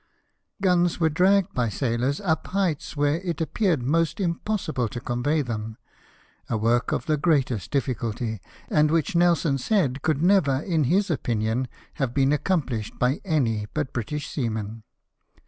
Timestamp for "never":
10.23-10.55